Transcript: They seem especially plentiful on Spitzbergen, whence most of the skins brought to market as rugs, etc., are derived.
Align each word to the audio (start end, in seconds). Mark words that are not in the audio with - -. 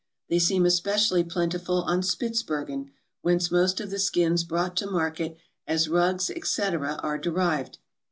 They 0.29 0.39
seem 0.39 0.65
especially 0.65 1.23
plentiful 1.23 1.83
on 1.83 2.01
Spitzbergen, 2.01 2.89
whence 3.21 3.51
most 3.51 3.79
of 3.79 3.91
the 3.91 3.99
skins 3.99 4.43
brought 4.43 4.75
to 4.77 4.89
market 4.89 5.37
as 5.67 5.87
rugs, 5.89 6.31
etc., 6.31 6.95
are 7.03 7.19
derived. 7.19 7.77